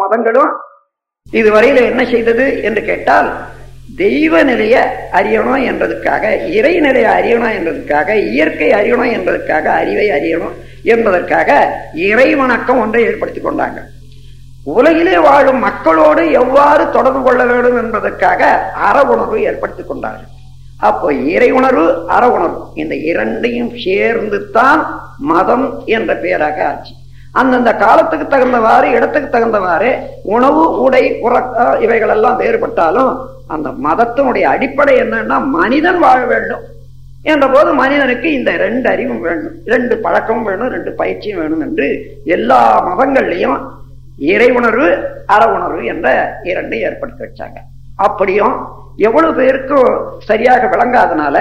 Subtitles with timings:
[0.00, 0.52] மதங்களும்
[1.32, 3.32] இதுவரையில என்ன செய்தது என்று கேட்டால்
[3.96, 4.76] தெய்வ நிலைய
[5.12, 11.50] அறியணும் என்பதற்காக இறை நிலைய அறியணும் என்பதற்காக இயற்கை அறியணும் என்பதற்காக அறிவை அறியணும் என்பதற்காக
[11.94, 13.80] இறை வணக்கம் ஒன்றை ஏற்படுத்திக் கொண்டாங்க.
[14.64, 20.30] உலகிலே வாழும் மக்களோடு எவ்வாறு தொடர்பு கொள்ள வேண்டும் என்பதற்காக அற உணர்வு ஏற்படுத்திக் கொண்டார்கள்.
[20.78, 26.94] அப்போ இறை உணர்வு அற உணர்வு இந்த இரண்டையும் சேர்ந்து தான் மதம் என்ற பெயராக ஆச்சு.
[27.34, 29.90] அந்தந்த காலத்துக்கு தகுந்தவாறு இடத்துக்கு தகுந்தவாறு
[30.34, 33.12] உணவு உடை உறக்க இவைகள் எல்லாம் வேறுபட்டாலும்
[33.48, 36.64] அந்த மதத்தினுடைய அடிப்படை என்னன்னா மனிதன் வாழ வேண்டும்
[37.24, 41.86] என்ற போது மனிதனுக்கு இந்த ரெண்டு அறிவும் வேணும் ரெண்டு பழக்கமும் வேணும் ரெண்டு பயிற்சியும் வேணும் என்று
[42.36, 43.58] எல்லா மதங்கள்லையும்
[44.28, 44.88] இறை உணர்வு
[45.26, 46.08] அற உணர்வு என்ற
[46.42, 47.58] இரண்டையும் ஏற்படுத்தி வச்சாங்க.
[47.98, 48.54] அப்படியும்
[48.98, 49.88] எவ்வளவு பேருக்கும்
[50.20, 51.36] சரியாக விளங்காதனால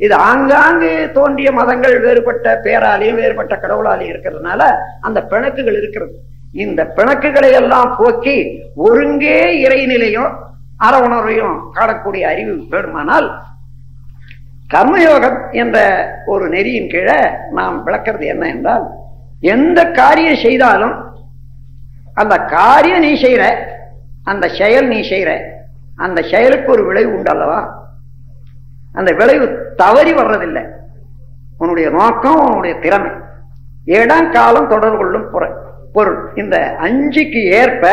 [0.00, 4.62] இது ஆங்காங்கு தோன்றிய மதங்கள் வேறுபட்ட பேராலையும் வேறுபட்ட கடவுளாலையும் இருக்கிறதுனால
[5.00, 6.14] அந்த பிணக்குகள் இருக்கிறது.
[6.54, 8.36] இந்த பிணக்குகளை எல்லாம் போக்கி
[8.84, 10.32] ஒருங்கே இறைநிலையும்
[10.78, 13.28] அற உணர்வையும் காணக்கூடிய அறிவு வேணுமானால்
[14.70, 15.78] கர்மயோகம் என்ற
[16.26, 17.18] ஒரு நெறியின் கீழே
[17.52, 18.84] நாம் விளக்கிறது என்ன என்றால்
[19.46, 20.94] எந்த காரியம் செய்தாலும்
[22.16, 23.44] அந்த காரியம் நீ செய்யற
[24.26, 25.30] அந்த செயல் நீ செய்யற
[25.98, 27.60] அந்த செயலுக்கு ஒரு விளைவு உண்டு அல்லவா?
[28.94, 29.46] அந்த விளைவு
[29.76, 30.64] தவறி வர்றதில்லை.
[31.58, 33.10] உன்னுடைய நோக்கம் உன்னுடைய திறமை.
[33.84, 35.30] இடம் காலம் தொடர்பு கொள்ளும்
[35.92, 36.20] பொருள்.
[36.34, 37.84] இந்த அஞ்சுக்கு ஏற்ப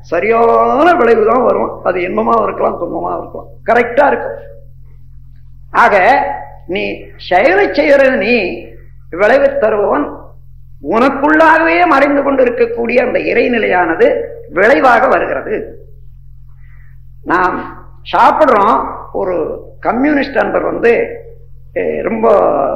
[0.00, 1.84] சரியான விளைவு தான் வரும்.
[1.84, 3.48] அது இன்பமாக இருக்கலாம் துன்பமாக இருக்கலாம்.
[3.68, 4.38] கரெக்டா இருக்கும்.
[5.70, 5.96] ஆக
[6.66, 6.84] நீ
[7.16, 8.34] செயலை செய்கிற நீ
[9.10, 10.06] விளைவு தருபவன்
[10.90, 14.06] உனக்குள்ளாகவே மறைந்து கொண்டு இருக்கக்கூடிய அந்த இறைநிலையானது
[14.48, 15.56] விளைவாக வருகிறது.
[17.24, 17.56] நாம்
[18.12, 19.36] சாப்பிடுறோம் ஒரு
[19.80, 20.92] கம்யூனிஸ்ட் அன்பர் வந்து
[22.02, 22.26] ரொம்ப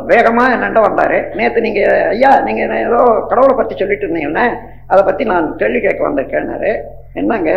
[0.09, 1.19] வேகமா என்னண்ட வந்தாரு.
[1.35, 4.45] நேற்று நீங்க ஐயா நீங்க ஏதோ கடவுளை பத்தி சொல்லிட்டு இருந்தீங்கன்னா
[4.87, 6.73] அதை பத்தி நான் கேள்வி கேட்க வந்திருக்கேன்னாரு
[7.21, 7.53] என்னங்க?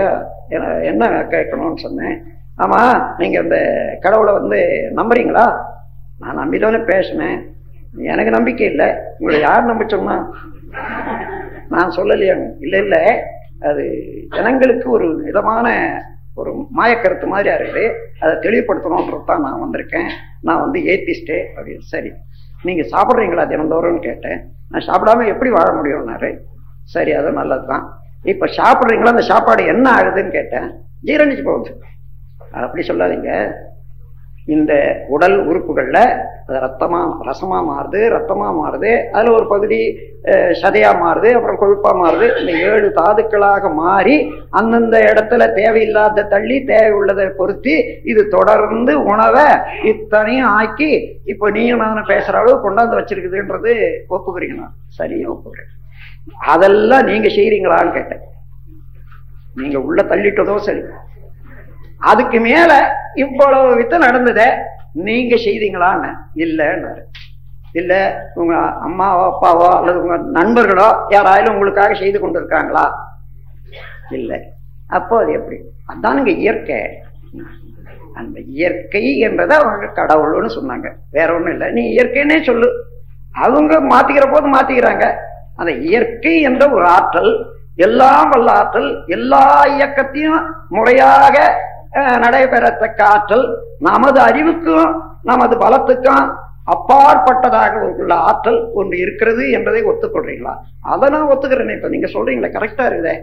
[0.91, 2.17] என்ன கேட்கணும்னு சொன்னேன்.
[2.57, 2.81] ஆமா
[3.17, 3.57] நீங்க இந்த
[4.01, 4.59] கடவுளை வந்து
[4.95, 5.45] நம்புறீங்களா?
[6.19, 7.39] நான் நம்பிதானே பேசினேன்.
[8.11, 8.89] எனக்கு நம்பிக்கை இல்லை.
[9.19, 10.15] உங்களை யார் நம்ப சொன்னா?
[11.69, 12.45] நான் சொல்லலையாங்க.
[12.59, 13.03] இல்லை இல்லை.
[13.69, 13.83] அது
[14.29, 15.67] ஜனங்களுக்கு ஒரு விதமான
[16.39, 17.83] ஒரு மாயக்கருத்து மாதிரியா இருக்குது
[18.19, 20.09] அதை தெளிவுபடுத்தணுன்றது தான் நான் வந்திருக்கேன்.
[20.47, 21.85] நான் வந்து ஏத்திஸ்டே அப்படின்னு.
[21.93, 22.11] சரி.
[22.67, 24.39] நீங்கள் சாப்பிட்றீங்களா தினந்தோறும்னு கேட்டேன்.
[24.71, 26.29] நான் சாப்பிடாம எப்படி வாழ முடியும்னாரு?
[26.95, 27.85] சரி அது நல்லது தான்
[28.31, 29.13] இப்போ சாப்பிட்றீங்களா?
[29.15, 30.67] அந்த சாப்பாடு என்ன ஆகுதுன்னு கேட்டேன்.
[31.07, 31.71] ஜீரணிச்சு போகுது.
[32.63, 33.31] அப்படி சொல்லாதீங்க.
[34.47, 34.73] இந்த
[35.13, 35.99] உடல் உறுப்புகள்ல
[36.63, 39.79] ரத்தமா ரசமா மாறுது ரத்தமா மாறுது அதுல ஒரு பகுதி
[40.61, 44.15] சதையா மாறுது அப்புறம் கொழுப்பா மாறுது இந்த ஏழு தாதுக்களாக மாறி
[44.59, 47.75] அந்தந்த இடத்துல தேவையில்லாத தள்ளி தேவை உள்ளதை பொருத்தி
[48.11, 49.47] இது தொடர்ந்து உணவை
[49.91, 50.91] இத்தனையும் ஆக்கி
[51.33, 53.73] இப்ப நீயும் நான் பேசுற அளவு கொண்டாந்து வச்சிருக்குதுன்றது
[54.15, 54.69] ஒப்புக்கிறீங்களா
[54.99, 55.71] சரியா ஒப்புக்கிறேன்.
[56.53, 58.23] அதெல்லாம் நீங்க செய்யறீங்களான்னு கேட்டேன்.
[59.59, 60.83] நீங்க உள்ள தள்ளிட்டதோ சரி.
[62.01, 62.71] அதுக்கு மேல
[63.13, 64.41] இவ்வளவு வித்து நடந்தத
[64.93, 66.09] நீங்க செய்தீங்களான்னு?
[66.35, 67.03] இல்லைன்னாரு
[67.73, 67.93] இல்ல
[68.33, 72.85] உங்க அம்மாவோ அப்பாவோ அல்லது உங்க நண்பர்களோ யாராலும் உங்களுக்காக செய்து கொண்டிருக்காங்களா?
[74.09, 74.37] இல்லை.
[74.87, 75.57] அப்போ அது எப்படி?
[75.93, 76.79] அதானுங்க இயற்கை.
[78.13, 80.87] அந்த இயற்கை என்றதை அவங்க கடவுள்னு சொன்னாங்க.
[81.11, 81.71] வேற ஒண்ணும் இல்லை.
[81.71, 82.69] நீ இயற்கைன்னே சொல்லு.
[83.33, 85.05] அவங்க மாத்திக்கிற போது மாத்திக்கிறாங்க.
[85.55, 91.37] அந்த இயற்கை என்ற ஒரு ஆற்றல் எல்லாம் வல்ல ஆற்றல் எல்லா இயக்கத்தையும் முறையாக
[92.23, 93.45] நடைபெறத்தக்க ஆற்றல்
[93.87, 94.89] நமது அறிவுக்கும்
[95.29, 96.25] நமது பலத்துக்கும்
[96.73, 100.53] அப்பாற்பட்டதாக உள்ள ஆற்றல் ஒன்று இருக்கிறது என்பதை ஒத்துக்கொள்றீங்களா?
[100.93, 101.75] அதை நான் ஒத்துக்கிறேன்.
[101.77, 103.15] இப்ப நீங்க சொல்றீங்களா கரெக்டா இருக்குதே.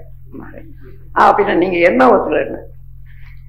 [1.24, 2.60] அப்படின்னா நீங்க என்ன ஒத்துக்கிறேன்னு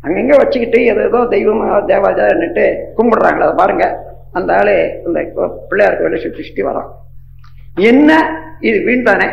[0.05, 2.65] அங்கங்க வச்சுக்கிட்டு ஏதோ தெய்வம் தேவாஜான்னுட்டு
[2.97, 3.85] கும்பிடுறாங்களே அதை பாருங்க.
[4.37, 4.75] அந்த ஆளு
[5.07, 5.19] இந்த
[5.69, 6.89] பிள்ளையாருக்கு வேலை சுற்றி சுற்றி வரோம்
[7.91, 8.11] என்ன?
[8.69, 9.27] இது வீண் தானே.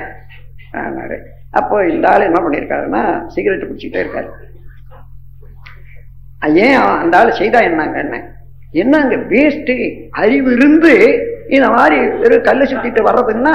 [1.59, 3.03] அப்போ இந்த ஆள் என்ன பண்ணியிருக்காருன்னா
[3.35, 4.31] சிகரெட் பிடிச்சிக்கிட்டே இருக்காரு.
[6.49, 8.21] ஏன் அந்த ஆள் செய்தா என்னங்கன்னு
[8.73, 9.75] என்னங்க வேஸ்ட்டு
[10.11, 10.93] அறிவு இருந்து
[11.49, 13.55] இந்த மாதிரி வெறும் கல்லை சுத்திட்டு வர்றதுன்னா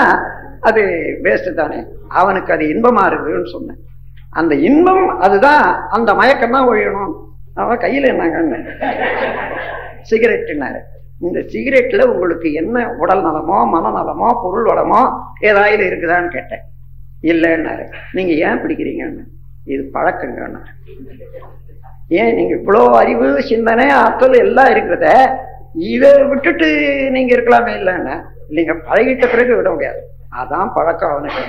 [0.60, 0.82] அது
[1.24, 1.80] வேஸ்ட்டு தானே.
[2.08, 3.80] அவனுக்கு அது இன்பமா இருக்குதுன்னு சொன்னேன்.
[4.30, 7.14] அந்த இன்பம் அதுதான் அந்த மயக்கம் தான் ஒழியணும்.
[7.54, 8.60] அவன் கையில என்னங்கன்னு
[10.10, 10.80] சிகரெட்னாரு
[11.22, 15.02] இந்த சிகரெட்ல உங்களுக்கு என்ன உடல் நலமோ மனநலமோ பொருள் வளமோ
[15.40, 16.64] ஏதாவது இருக்குதான்னு கேட்டேன்.
[17.32, 17.86] இல்லைன்னாரு.
[18.14, 19.24] நீங்க ஏன் பிடிக்கிறீங்கன்னு?
[19.74, 20.62] இது பழக்கங்கன்னு
[22.22, 25.08] ஏன் நீங்க இவ்வளோ அறிவு சிந்தனை ஆற்றல் எல்லாம் இருக்கிறத
[25.94, 26.68] இதை விட்டுட்டு
[27.16, 28.16] நீங்க இருக்கலாமே இல்லைன்னா
[28.58, 30.02] நீங்க பழகிட்ட பிறகு விட முடியாது.
[30.42, 31.44] அதான் பழக்கம் அவனுக்கு.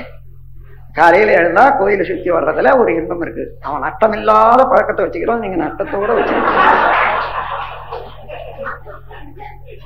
[0.98, 3.44] காலையில எழுந்தா கோயிலை சுத்தி வர்றதுல ஒரு இன்பம் இருக்கு.
[3.66, 6.62] அவன் நட்டம் இல்லாத பழக்கத்தை வச்சுக்கிறோம் நீங்க நட்டத்தோட வச்சுக்கிறோம்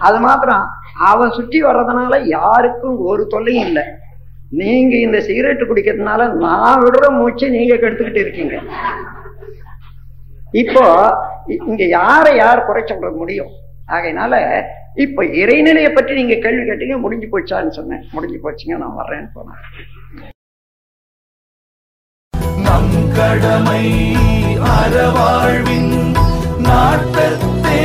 [0.08, 0.64] அது மாத்திரம்
[1.10, 3.84] அவன் சுற்றி வர்றதுனால யாருக்கும் ஒரு தொல்லையும் இல்லை.
[4.58, 8.54] நீங்க இந்த சிகரெட் குடிக்கிறதுனால நான் விடுற மூச்சை நீங்க கெடுத்துக்கிட்டு இருக்கீங்க.
[10.62, 10.84] இப்போ
[11.70, 13.52] இங்க யாரை யார் குறை சொல்ற முடியும்?
[13.94, 14.34] ஆகையினால
[15.04, 18.02] இப்ப இறைநிலையை பற்றி நீங்க கேள்வி கேட்டீங்க முடிஞ்சு போச்சான்னு சொன்னேன்.
[18.14, 19.60] முடிஞ்சு போச்சுங்க நான் வர்றேன்னு போனேன்.
[22.66, 23.84] நம் கடமை
[24.76, 25.94] அறவாழ்வின்
[26.68, 27.78] நாட்டத்தே.